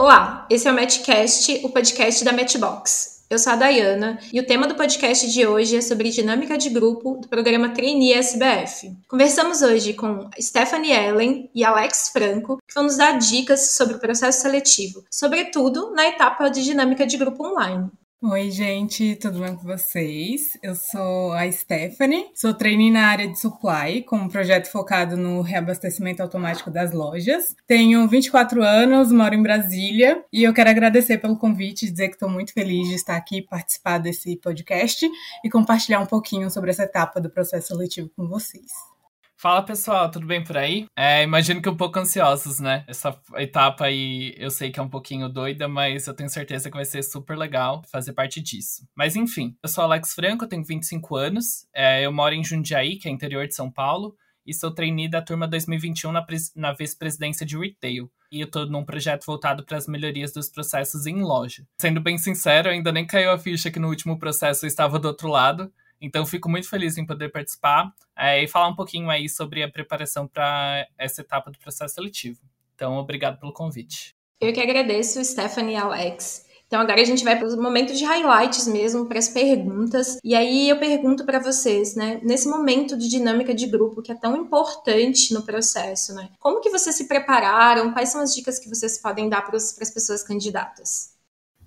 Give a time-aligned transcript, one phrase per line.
[0.00, 3.26] Olá, esse é o Matchcast, o podcast da Matchbox.
[3.28, 6.70] Eu sou a Dayana e o tema do podcast de hoje é sobre dinâmica de
[6.70, 8.96] grupo do programa Trainee SBF.
[9.06, 14.00] Conversamos hoje com Stephanie Ellen e Alex Franco, que vão nos dar dicas sobre o
[14.00, 17.90] processo seletivo, sobretudo na etapa de dinâmica de grupo online.
[18.22, 20.50] Oi, gente, tudo bem com vocês?
[20.62, 25.40] Eu sou a Stephanie, sou trainee na área de supply, com um projeto focado no
[25.40, 27.56] reabastecimento automático das lojas.
[27.66, 32.16] Tenho 24 anos, moro em Brasília e eu quero agradecer pelo convite e dizer que
[32.16, 35.10] estou muito feliz de estar aqui participar desse podcast
[35.42, 38.99] e compartilhar um pouquinho sobre essa etapa do processo seletivo com vocês.
[39.40, 40.84] Fala pessoal, tudo bem por aí?
[40.94, 42.84] É, imagino que um pouco ansiosos, né?
[42.86, 46.76] Essa etapa aí eu sei que é um pouquinho doida, mas eu tenho certeza que
[46.76, 48.86] vai ser super legal fazer parte disso.
[48.94, 53.08] Mas enfim, eu sou Alex Franco, tenho 25 anos, é, eu moro em Jundiaí, que
[53.08, 54.14] é interior de São Paulo,
[54.46, 58.10] e sou trainee da turma 2021 na, na vice-presidência de retail.
[58.30, 61.64] E eu tô num projeto voltado para as melhorias dos processos em loja.
[61.80, 65.08] Sendo bem sincero, ainda nem caiu a ficha que no último processo eu estava do
[65.08, 69.28] outro lado, então, fico muito feliz em poder participar é, e falar um pouquinho aí
[69.28, 72.40] sobre a preparação para essa etapa do processo seletivo.
[72.74, 74.14] Então, obrigado pelo convite.
[74.40, 76.46] Eu que agradeço, Stephanie e Alex.
[76.66, 80.18] Então, agora a gente vai para os momentos de highlights mesmo, para as perguntas.
[80.22, 84.14] E aí eu pergunto para vocês, né, nesse momento de dinâmica de grupo que é
[84.14, 87.92] tão importante no processo, né, como que vocês se prepararam?
[87.92, 91.16] Quais são as dicas que vocês podem dar para as pessoas candidatas?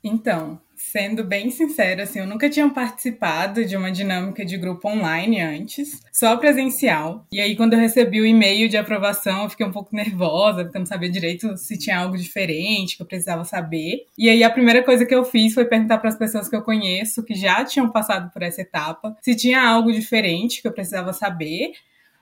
[0.01, 0.59] Então,
[0.91, 5.99] sendo bem sincera, assim, eu nunca tinha participado de uma dinâmica de grupo online antes,
[6.11, 7.25] só presencial.
[7.31, 10.77] E aí, quando eu recebi o e-mail de aprovação, eu fiquei um pouco nervosa, porque
[10.77, 14.05] eu não sabia direito se tinha algo diferente que eu precisava saber.
[14.17, 16.61] E aí, a primeira coisa que eu fiz foi perguntar para as pessoas que eu
[16.61, 21.13] conheço, que já tinham passado por essa etapa, se tinha algo diferente que eu precisava
[21.13, 21.71] saber.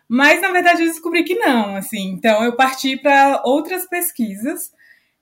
[0.07, 2.11] Mas, na verdade, eu descobri que não, assim.
[2.11, 4.71] Então, eu parti para outras pesquisas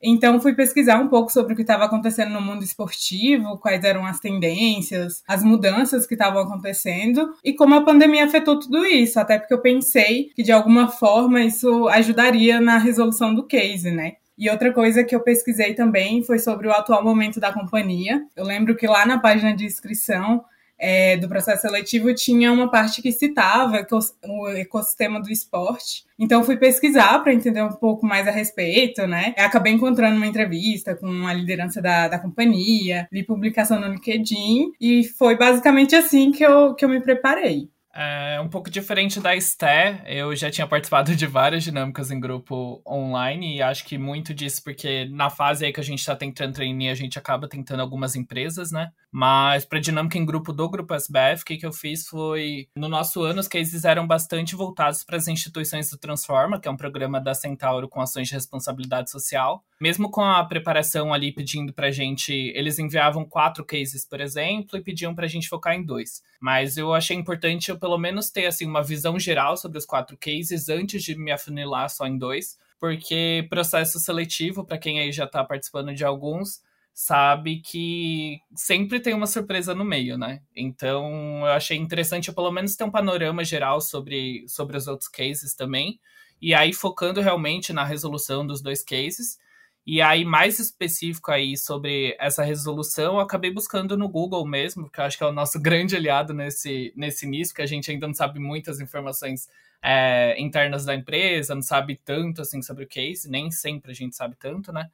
[0.01, 4.05] então fui pesquisar um pouco sobre o que estava acontecendo no mundo esportivo, quais eram
[4.05, 9.37] as tendências, as mudanças que estavam acontecendo e como a pandemia afetou tudo isso, até
[9.37, 14.13] porque eu pensei que de alguma forma isso ajudaria na resolução do case, né?
[14.37, 18.23] E outra coisa que eu pesquisei também foi sobre o atual momento da companhia.
[18.37, 20.45] Eu lembro que lá na página de inscrição
[20.79, 23.85] é, do processo seletivo tinha uma parte que citava
[24.23, 26.05] o ecossistema do esporte.
[26.17, 29.33] Então fui pesquisar para entender um pouco mais a respeito, né?
[29.37, 35.03] Acabei encontrando uma entrevista com a liderança da, da companhia, li publicação no LinkedIn e
[35.03, 37.69] foi basicamente assim que eu, que eu me preparei.
[37.93, 42.81] É um pouco diferente da Esté, eu já tinha participado de várias dinâmicas em grupo
[42.87, 46.53] online e acho que muito disso porque na fase aí que a gente está tentando
[46.53, 48.91] treinar, a gente acaba tentando algumas empresas, né?
[49.11, 52.87] Mas para dinâmica em grupo do grupo SBF, o que, que eu fiz foi no
[52.87, 56.77] nosso ano os cases eram bastante voltados para as instituições do Transforma, que é um
[56.77, 59.63] programa da Centauro com ações de responsabilidade social.
[59.81, 64.83] Mesmo com a preparação ali pedindo pra gente, eles enviavam quatro cases, por exemplo, e
[64.83, 66.21] pediam pra gente focar em dois.
[66.39, 70.17] Mas eu achei importante eu pelo menos ter assim uma visão geral sobre os quatro
[70.17, 75.25] cases antes de me afunilar só em dois, porque processo seletivo, para quem aí já
[75.25, 76.61] está participando de alguns,
[76.93, 80.41] sabe que sempre tem uma surpresa no meio, né?
[80.55, 85.09] Então eu achei interessante eu pelo menos ter um panorama geral sobre, sobre os outros
[85.09, 85.99] cases também.
[86.41, 89.37] E aí focando realmente na resolução dos dois cases.
[89.85, 94.99] E aí, mais específico aí sobre essa resolução, eu acabei buscando no Google mesmo, que
[94.99, 98.07] eu acho que é o nosso grande aliado nesse, nesse início, que a gente ainda
[98.07, 99.49] não sabe muitas informações
[99.81, 104.15] é, internas da empresa, não sabe tanto assim sobre o case, nem sempre a gente
[104.15, 104.89] sabe tanto, né?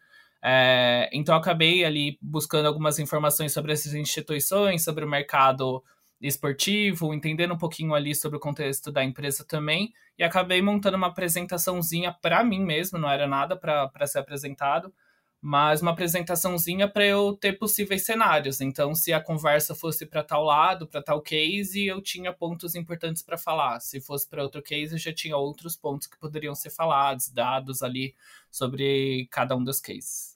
[0.47, 5.83] É, então, acabei ali buscando algumas informações sobre essas instituições, sobre o mercado
[6.27, 11.07] esportivo, entendendo um pouquinho ali sobre o contexto da empresa também, e acabei montando uma
[11.07, 14.93] apresentaçãozinha para mim mesmo, não era nada para ser apresentado,
[15.41, 18.61] mas uma apresentaçãozinha para eu ter possíveis cenários.
[18.61, 23.21] Então, se a conversa fosse para tal lado, para tal case, eu tinha pontos importantes
[23.21, 23.79] para falar.
[23.79, 27.83] Se fosse para outro case, eu já tinha outros pontos que poderiam ser falados, dados
[27.83, 28.15] ali
[28.49, 30.34] sobre cada um dos cases.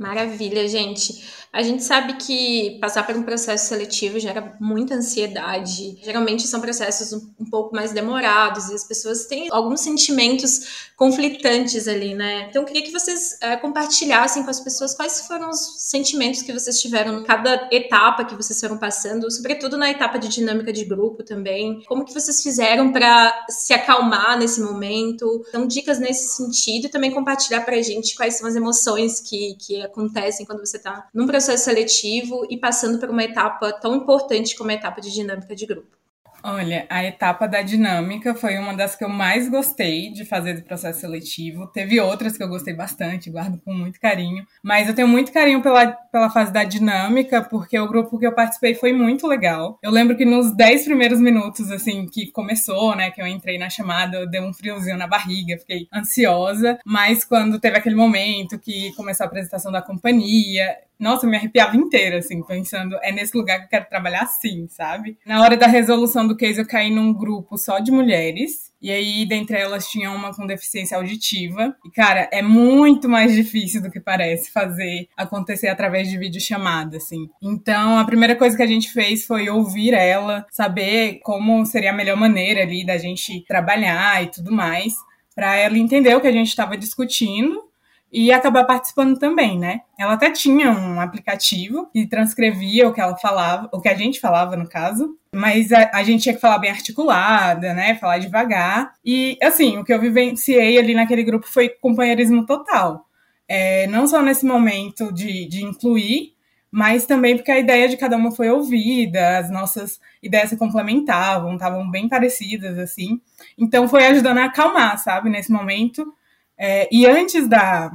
[0.00, 1.22] Maravilha, gente.
[1.52, 5.98] A gente sabe que passar por um processo seletivo gera muita ansiedade.
[6.00, 12.14] Geralmente são processos um, pouco mais demorados e as pessoas têm alguns sentimentos conflitantes ali,
[12.14, 12.46] né?
[12.48, 16.52] Então, eu queria que vocês é, compartilhassem com as pessoas quais foram os sentimentos que
[16.52, 20.84] vocês tiveram em cada etapa que vocês foram passando, sobretudo na etapa de dinâmica de
[20.84, 21.82] grupo também.
[21.88, 25.44] Como que vocês fizeram para se acalmar nesse momento?
[25.48, 29.56] Então, dicas nesse sentido e também compartilhar para a gente quais são as emoções que,
[29.58, 34.56] que acontecem quando você está num processo seletivo e passando por uma etapa tão importante
[34.56, 35.99] como a etapa de dinâmica de grupo.
[36.42, 40.62] Olha, a etapa da dinâmica foi uma das que eu mais gostei de fazer do
[40.62, 41.66] processo seletivo.
[41.66, 44.46] Teve outras que eu gostei bastante, guardo com muito carinho.
[44.62, 48.34] Mas eu tenho muito carinho pela, pela fase da dinâmica, porque o grupo que eu
[48.34, 49.78] participei foi muito legal.
[49.82, 53.68] Eu lembro que nos 10 primeiros minutos, assim, que começou, né, que eu entrei na
[53.68, 56.78] chamada, eu dei um friozinho na barriga, fiquei ansiosa.
[56.84, 61.74] Mas quando teve aquele momento que começou a apresentação da companhia, nossa, eu me arrepiava
[61.76, 65.16] inteira, assim, pensando, é nesse lugar que eu quero trabalhar assim, sabe?
[65.24, 68.70] Na hora da resolução case, eu caí num grupo só de mulheres.
[68.82, 71.76] E aí, dentre elas, tinha uma com deficiência auditiva.
[71.84, 77.28] E, cara, é muito mais difícil do que parece fazer acontecer através de videochamada, assim.
[77.42, 81.94] Então, a primeira coisa que a gente fez foi ouvir ela, saber como seria a
[81.94, 84.94] melhor maneira ali da gente trabalhar e tudo mais,
[85.34, 87.70] para ela entender o que a gente estava discutindo
[88.12, 89.82] e acabar participando também, né?
[89.98, 94.18] Ela até tinha um aplicativo que transcrevia o que ela falava, o que a gente
[94.18, 97.94] falava no caso, mas a, a, gente tinha que falar bem articulada, né?
[97.96, 98.94] Falar devagar.
[99.04, 103.06] E assim, o que eu vivenciei ali naquele grupo foi companheirismo total.
[103.48, 106.34] É, não só nesse momento de, de incluir,
[106.70, 111.54] mas também porque a ideia de cada uma foi ouvida, as nossas ideias se complementavam,
[111.54, 113.20] estavam bem parecidas, assim.
[113.58, 116.14] Então foi ajudando a acalmar, sabe, nesse momento
[116.62, 117.90] é, e antes da,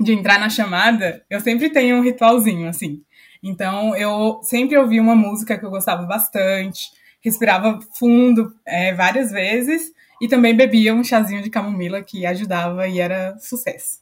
[0.00, 3.02] de entrar na chamada, eu sempre tenho um ritualzinho, assim.
[3.42, 6.90] Então, eu sempre ouvi uma música que eu gostava bastante,
[7.20, 13.00] respirava fundo é, várias vezes e também bebia um chazinho de camomila que ajudava e
[13.00, 14.00] era sucesso.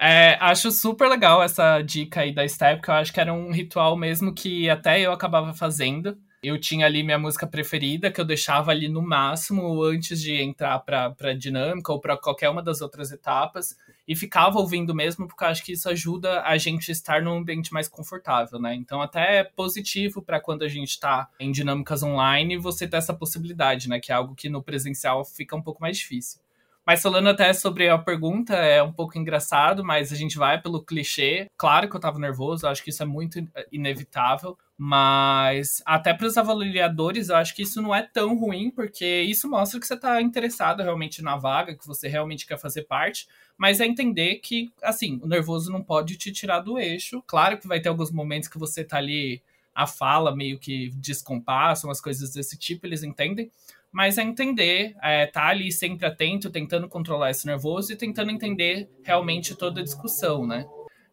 [0.00, 3.52] É, acho super legal essa dica aí da Step, que eu acho que era um
[3.52, 8.24] ritual mesmo que até eu acabava fazendo eu tinha ali minha música preferida, que eu
[8.24, 12.80] deixava ali no máximo antes de entrar pra, pra dinâmica ou para qualquer uma das
[12.82, 17.22] outras etapas, e ficava ouvindo mesmo, porque eu acho que isso ajuda a gente estar
[17.22, 18.74] num ambiente mais confortável, né?
[18.74, 23.14] Então, até é positivo para quando a gente está em dinâmicas online, você ter essa
[23.14, 23.98] possibilidade, né?
[23.98, 26.43] Que é algo que no presencial fica um pouco mais difícil.
[26.86, 30.84] Mas falando até sobre a pergunta, é um pouco engraçado, mas a gente vai pelo
[30.84, 31.46] clichê.
[31.56, 33.38] Claro que eu tava nervoso, acho que isso é muito
[33.72, 34.56] inevitável.
[34.76, 39.48] Mas até para os avaliadores, eu acho que isso não é tão ruim, porque isso
[39.48, 43.26] mostra que você está interessado realmente na vaga, que você realmente quer fazer parte.
[43.56, 47.22] Mas é entender que, assim, o nervoso não pode te tirar do eixo.
[47.26, 49.40] Claro que vai ter alguns momentos que você tá ali,
[49.74, 53.50] a fala meio que descompassa, umas coisas desse tipo, eles entendem
[53.94, 58.90] mas é entender, é, tá ali sempre atento, tentando controlar esse nervoso e tentando entender
[59.04, 60.66] realmente toda a discussão, né?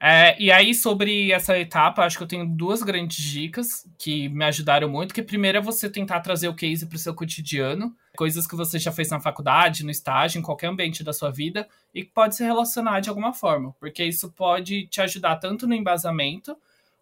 [0.03, 4.43] É, e aí, sobre essa etapa, acho que eu tenho duas grandes dicas que me
[4.45, 5.13] ajudaram muito.
[5.13, 8.79] Que primeiro é você tentar trazer o case para o seu cotidiano, coisas que você
[8.79, 12.35] já fez na faculdade, no estágio, em qualquer ambiente da sua vida, e que pode
[12.35, 16.57] se relacionar de alguma forma, porque isso pode te ajudar tanto no embasamento,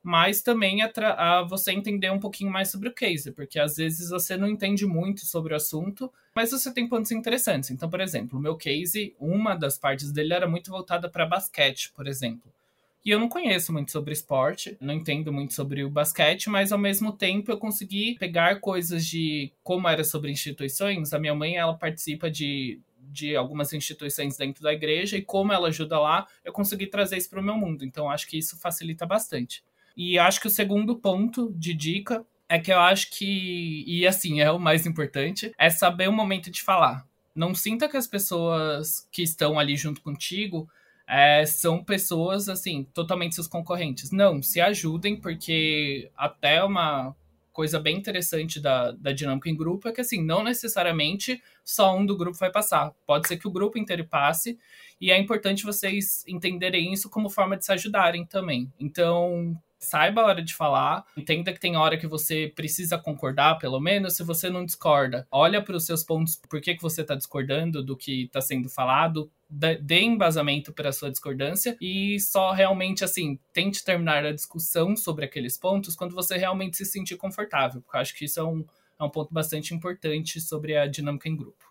[0.10, 4.10] mas também a, a, você entender um pouquinho mais sobre o case, porque às vezes
[4.10, 7.70] você não entende muito sobre o assunto, mas você tem pontos interessantes.
[7.70, 11.92] Então, por exemplo, o meu case, uma das partes dele era muito voltada para basquete,
[11.96, 12.52] por exemplo.
[13.06, 16.80] E eu não conheço muito sobre esporte, não entendo muito sobre o basquete, mas ao
[16.80, 21.14] mesmo tempo eu consegui pegar coisas de como era sobre instituições.
[21.14, 25.68] A minha mãe, ela participa de, de algumas instituições dentro da igreja e como ela
[25.68, 27.86] ajuda lá, eu consegui trazer isso para o meu mundo.
[27.86, 29.64] Então acho que isso facilita bastante.
[29.96, 34.42] E acho que o segundo ponto de dica é que eu acho que, e assim,
[34.42, 37.08] é o mais importante, é saber o momento de falar.
[37.36, 40.68] Não sinta que as pessoas que estão ali junto contigo
[41.08, 44.12] é, são pessoas, assim, totalmente seus concorrentes.
[44.12, 47.16] Não, se ajudem, porque até uma
[47.52, 52.06] coisa bem interessante da, da dinâmica em grupo é que, assim, não necessariamente só um
[52.06, 52.92] do grupo vai passar.
[53.06, 54.58] Pode ser que o grupo inteiro passe,
[55.00, 58.72] e é importante vocês entenderem isso como forma de se ajudarem também.
[58.80, 63.80] Então, saiba a hora de falar, entenda que tem hora que você precisa concordar, pelo
[63.80, 65.26] menos, se você não discorda.
[65.32, 68.70] Olha para os seus pontos, por que, que você está discordando do que está sendo
[68.70, 75.26] falado, dê embasamento para sua discordância e só realmente, assim, tente terminar a discussão sobre
[75.26, 78.66] aqueles pontos quando você realmente se sentir confortável, porque eu acho que isso é um,
[79.00, 81.70] é um ponto bastante importante sobre a dinâmica em grupo.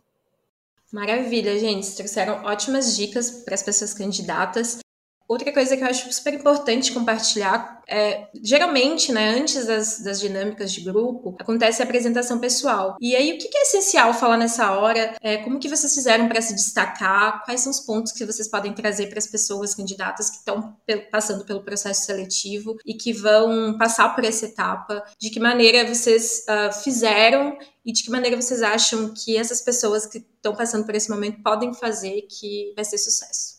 [0.92, 1.94] Maravilha, gente.
[1.94, 4.78] Trouxeram ótimas dicas para as pessoas candidatas.
[5.28, 10.72] Outra coisa que eu acho super importante compartilhar é, geralmente, né, antes das, das dinâmicas
[10.72, 12.96] de grupo, acontece a apresentação pessoal.
[13.00, 15.16] E aí, o que é essencial falar nessa hora?
[15.22, 17.42] É, como que vocês fizeram para se destacar?
[17.44, 20.76] Quais são os pontos que vocês podem trazer para as pessoas candidatas que estão
[21.10, 25.02] passando pelo processo seletivo e que vão passar por essa etapa?
[25.18, 30.04] De que maneira vocês uh, fizeram e de que maneira vocês acham que essas pessoas
[30.04, 33.57] que estão passando por esse momento podem fazer que vai ser sucesso?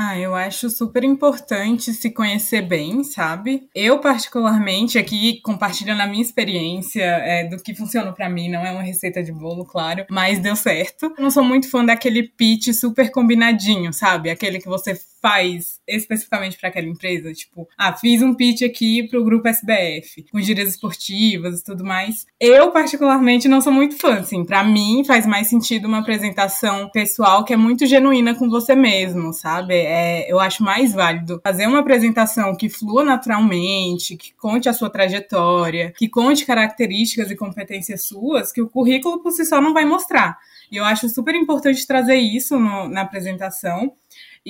[0.00, 3.68] Ah, eu acho super importante se conhecer bem, sabe?
[3.74, 8.70] Eu, particularmente, aqui compartilhando a minha experiência é, do que funcionou para mim, não é
[8.70, 11.06] uma receita de bolo, claro, mas deu certo.
[11.06, 14.30] Eu não sou muito fã daquele pitch super combinadinho, sabe?
[14.30, 19.24] Aquele que você faz especificamente para aquela empresa, tipo, ah, fiz um pitch aqui pro
[19.24, 22.26] grupo SBF, com gírias esportivas e tudo mais.
[22.38, 27.44] Eu particularmente não sou muito fã, assim, para mim faz mais sentido uma apresentação pessoal
[27.44, 29.74] que é muito genuína com você mesmo, sabe?
[29.74, 34.90] É, eu acho mais válido fazer uma apresentação que flua naturalmente, que conte a sua
[34.90, 39.84] trajetória, que conte características e competências suas que o currículo por si só não vai
[39.84, 40.38] mostrar.
[40.70, 43.92] E eu acho super importante trazer isso no, na apresentação.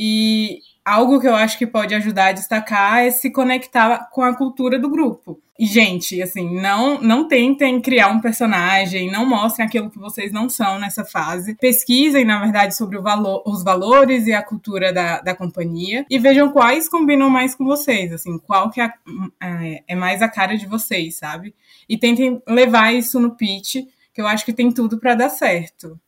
[0.01, 4.33] E algo que eu acho que pode ajudar a destacar é se conectar com a
[4.33, 5.41] cultura do grupo.
[5.59, 10.49] E, gente, assim, não, não tentem criar um personagem, não mostrem aquilo que vocês não
[10.49, 11.57] são nessa fase.
[11.57, 16.53] Pesquisem, na verdade, sobre valor, os valores e a cultura da, da companhia e vejam
[16.53, 18.93] quais combinam mais com vocês, assim, qual que é,
[19.43, 21.53] é, é mais a cara de vocês, sabe?
[21.89, 23.79] E tentem levar isso no pitch,
[24.15, 25.99] que eu acho que tem tudo para dar certo.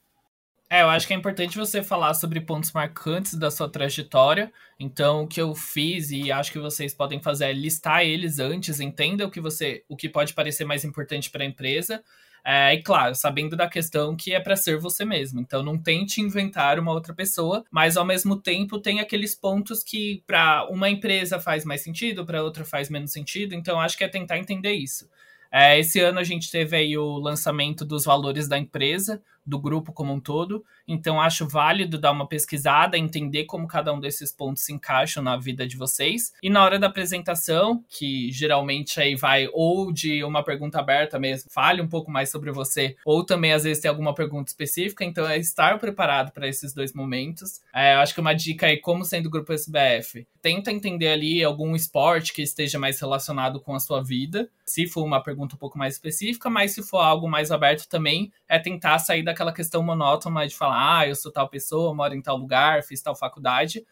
[0.73, 4.53] É, eu acho que é importante você falar sobre pontos marcantes da sua trajetória.
[4.79, 8.79] Então, o que eu fiz e acho que vocês podem fazer é listar eles antes,
[8.79, 12.05] entenda o que você, o que pode parecer mais importante para a empresa.
[12.45, 15.41] É, e claro, sabendo da questão que é para ser você mesmo.
[15.41, 20.23] Então, não tente inventar uma outra pessoa, mas ao mesmo tempo tem aqueles pontos que
[20.25, 23.57] para uma empresa faz mais sentido, para outra faz menos sentido.
[23.57, 25.09] Então, acho que é tentar entender isso.
[25.53, 29.93] É, esse ano a gente teve aí o lançamento dos valores da empresa, do grupo
[29.93, 30.65] como um todo.
[30.87, 35.37] Então, acho válido dar uma pesquisada, entender como cada um desses pontos se encaixam na
[35.37, 36.33] vida de vocês.
[36.43, 41.51] E na hora da apresentação, que geralmente aí vai ou de uma pergunta aberta mesmo,
[41.51, 45.05] fale um pouco mais sobre você, ou também às vezes tem alguma pergunta específica.
[45.05, 47.61] Então, é estar preparado para esses dois momentos.
[47.75, 52.33] É, acho que uma dica aí, como sendo grupo SBF, tenta entender ali algum esporte
[52.33, 55.95] que esteja mais relacionado com a sua vida, se for uma pergunta um pouco mais
[55.95, 60.57] específica, mas se for algo mais aberto também, é tentar sair daquela questão monótona de
[60.57, 63.85] falar, ah, eu sou tal pessoa, moro em tal lugar, fiz tal faculdade,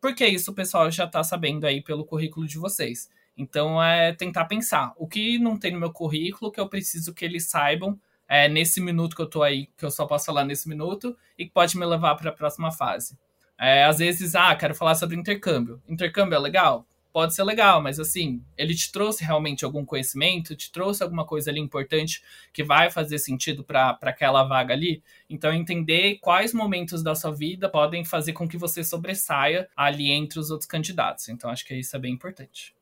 [0.00, 3.08] porque isso o pessoal já tá sabendo aí pelo currículo de vocês.
[3.36, 7.24] Então é tentar pensar o que não tem no meu currículo que eu preciso que
[7.24, 7.98] eles saibam
[8.28, 11.44] é, nesse minuto que eu tô aí, que eu só posso falar nesse minuto, e
[11.44, 13.16] que pode me levar para a próxima fase.
[13.58, 15.80] É, às vezes, ah, quero falar sobre intercâmbio.
[15.88, 16.86] Intercâmbio é legal?
[17.16, 21.50] Pode ser legal, mas assim, ele te trouxe realmente algum conhecimento, te trouxe alguma coisa
[21.50, 25.02] ali importante que vai fazer sentido para aquela vaga ali.
[25.30, 30.38] Então, entender quais momentos da sua vida podem fazer com que você sobressaia ali entre
[30.38, 31.30] os outros candidatos.
[31.30, 32.74] Então, acho que isso é bem importante.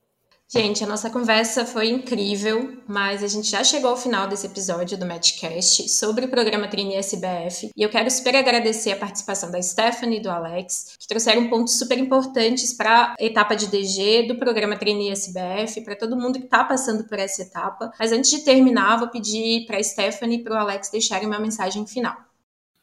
[0.52, 4.96] Gente, a nossa conversa foi incrível, mas a gente já chegou ao final desse episódio
[4.96, 9.60] do Matchcast sobre o programa Trini SBF e eu quero super agradecer a participação da
[9.60, 14.36] Stephanie e do Alex, que trouxeram pontos super importantes para a etapa de DG do
[14.36, 17.90] programa Trini SBF, para todo mundo que está passando por essa etapa.
[17.98, 21.40] Mas antes de terminar, vou pedir para a Stephanie e para o Alex deixarem uma
[21.40, 22.14] mensagem final.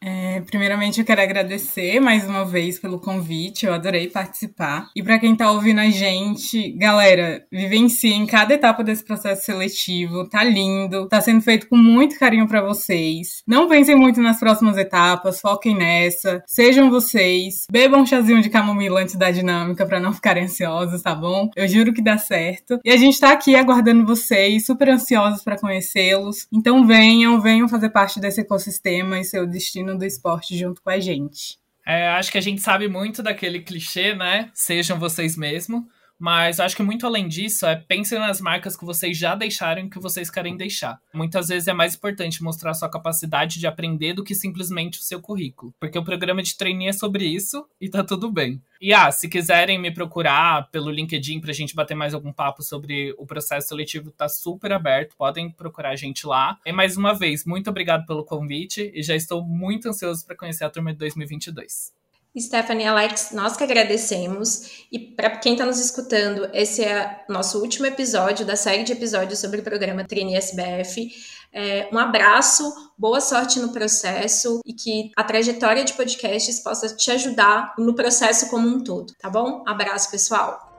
[0.04, 4.88] É, primeiramente, eu quero agradecer mais uma vez pelo convite, eu adorei participar.
[4.96, 10.42] E para quem tá ouvindo a gente, galera, vivenciem cada etapa desse processo seletivo, tá
[10.42, 13.44] lindo, tá sendo feito com muito carinho para vocês.
[13.46, 19.00] Não pensem muito nas próximas etapas, foquem nessa, sejam vocês, bebam um chazinho de camomila
[19.00, 21.48] antes da dinâmica para não ficarem ansiosos, tá bom?
[21.54, 22.80] Eu juro que dá certo.
[22.84, 26.48] E a gente tá aqui aguardando vocês, super ansiosos para conhecê-los.
[26.52, 30.98] Então venham, venham fazer parte desse ecossistema e seu destino do esporte junto com a
[30.98, 31.58] gente.
[31.86, 34.50] É, acho que a gente sabe muito daquele clichê, né?
[34.54, 35.82] Sejam vocês mesmos.
[36.22, 39.90] Mas acho que muito além disso, é pensem nas marcas que vocês já deixaram e
[39.90, 41.00] que vocês querem deixar.
[41.12, 45.20] Muitas vezes é mais importante mostrar sua capacidade de aprender do que simplesmente o seu
[45.20, 45.74] currículo.
[45.80, 48.62] Porque o programa de trainee é sobre isso e tá tudo bem.
[48.80, 53.12] E ah, se quiserem me procurar pelo LinkedIn pra gente bater mais algum papo sobre
[53.18, 55.16] o processo seletivo, tá super aberto.
[55.16, 56.56] Podem procurar a gente lá.
[56.64, 60.62] E mais uma vez, muito obrigado pelo convite e já estou muito ansioso para conhecer
[60.62, 62.00] a turma de 2022.
[62.38, 64.86] Stephanie Alex, nós que agradecemos.
[64.90, 69.38] E para quem está nos escutando, esse é nosso último episódio da série de episódios
[69.38, 71.10] sobre o programa Trini SBF.
[71.52, 77.10] É, um abraço, boa sorte no processo e que a trajetória de podcasts possa te
[77.10, 79.62] ajudar no processo como um todo, tá bom?
[79.66, 80.71] Abraço, pessoal!